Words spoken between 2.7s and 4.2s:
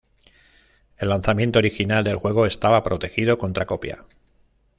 protegido contra copia.